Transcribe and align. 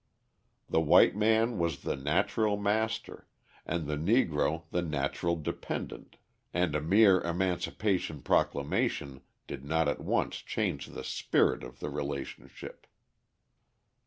The 0.67 0.81
white 0.81 1.15
man 1.15 1.59
was 1.59 1.83
the 1.83 1.95
natural 1.95 2.57
master 2.57 3.27
and 3.67 3.85
the 3.85 3.97
Negro 3.97 4.63
the 4.71 4.81
natural 4.81 5.35
dependent 5.35 6.15
and 6.55 6.73
a 6.73 6.81
mere 6.81 7.21
Emancipation 7.21 8.23
Proclamation 8.23 9.21
did 9.45 9.63
not 9.63 9.87
at 9.87 9.99
once 10.01 10.37
change 10.37 10.87
the 10.87 11.03
spirit 11.03 11.61
of 11.63 11.81
the 11.81 11.91
relationship. 11.91 12.87